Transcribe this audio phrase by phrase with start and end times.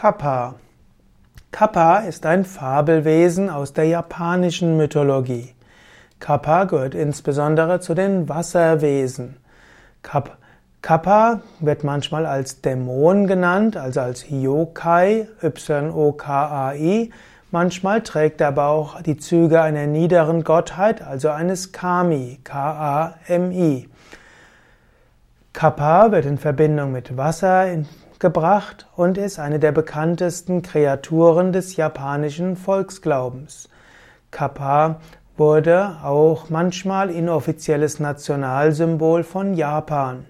[0.00, 0.54] Kappa.
[1.52, 5.54] Kappa ist ein Fabelwesen aus der japanischen Mythologie.
[6.20, 9.36] Kappa gehört insbesondere zu den Wasserwesen.
[10.00, 17.10] Kappa wird manchmal als Dämon genannt, also als Yokai, Y-O-K-A-I.
[17.50, 23.86] Manchmal trägt er aber auch die Züge einer niederen Gottheit, also eines Kami, K-A-M-I.
[25.52, 27.66] Kappa wird in Verbindung mit Wasser
[28.20, 33.68] gebracht und ist eine der bekanntesten Kreaturen des japanischen Volksglaubens.
[34.30, 35.00] Kappa
[35.36, 40.26] wurde auch manchmal inoffizielles Nationalsymbol von Japan.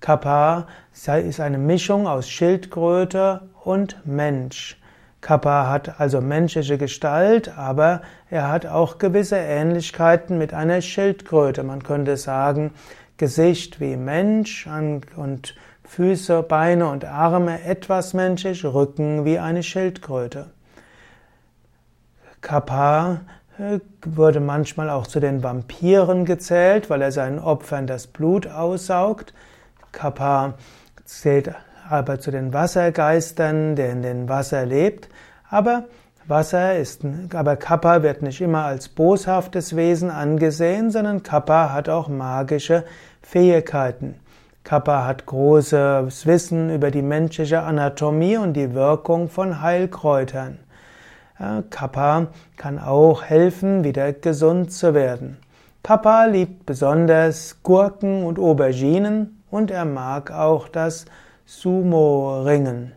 [0.00, 4.80] Kappa ist eine Mischung aus Schildkröte und Mensch.
[5.20, 11.62] Kappa hat also menschliche Gestalt, aber er hat auch gewisse Ähnlichkeiten mit einer Schildkröte.
[11.62, 12.72] Man könnte sagen,
[13.16, 14.68] Gesicht wie Mensch
[15.16, 15.54] und
[15.94, 20.46] Füße, Beine und Arme etwas menschlich, Rücken wie eine Schildkröte.
[22.40, 23.20] Kappa
[23.58, 29.34] äh, wurde manchmal auch zu den Vampiren gezählt, weil er seinen Opfern das Blut aussaugt.
[29.92, 30.54] Kappa
[31.04, 31.54] zählt
[31.90, 35.10] aber zu den Wassergeistern, der in den Wasser lebt.
[35.50, 35.84] Aber
[36.26, 37.02] Wasser ist,
[37.34, 42.84] aber Kappa wird nicht immer als boshaftes Wesen angesehen, sondern Kappa hat auch magische
[43.20, 44.21] Fähigkeiten.
[44.64, 50.58] Kappa hat großes Wissen über die menschliche Anatomie und die Wirkung von Heilkräutern.
[51.70, 55.38] Kappa kann auch helfen, wieder gesund zu werden.
[55.82, 61.06] Kappa liebt besonders Gurken und Auberginen und er mag auch das
[61.44, 62.92] Sumo-Ringen.